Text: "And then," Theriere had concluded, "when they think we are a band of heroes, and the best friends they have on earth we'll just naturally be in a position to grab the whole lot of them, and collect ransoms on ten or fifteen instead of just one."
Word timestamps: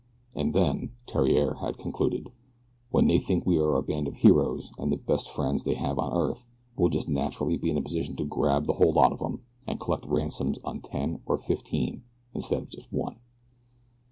"And 0.33 0.55
then," 0.55 0.93
Theriere 1.07 1.57
had 1.61 1.77
concluded, 1.77 2.31
"when 2.89 3.05
they 3.05 3.19
think 3.19 3.45
we 3.45 3.59
are 3.59 3.75
a 3.75 3.83
band 3.83 4.07
of 4.07 4.15
heroes, 4.15 4.71
and 4.79 4.91
the 4.91 4.97
best 4.97 5.29
friends 5.29 5.63
they 5.63 5.75
have 5.75 5.99
on 5.99 6.11
earth 6.11 6.47
we'll 6.75 6.89
just 6.89 7.07
naturally 7.07 7.55
be 7.55 7.69
in 7.69 7.77
a 7.77 7.83
position 7.83 8.15
to 8.15 8.25
grab 8.25 8.65
the 8.65 8.73
whole 8.73 8.93
lot 8.93 9.11
of 9.11 9.19
them, 9.19 9.43
and 9.67 9.79
collect 9.79 10.07
ransoms 10.07 10.57
on 10.63 10.81
ten 10.81 11.21
or 11.27 11.37
fifteen 11.37 12.01
instead 12.33 12.63
of 12.63 12.69
just 12.69 12.91
one." 12.91 13.17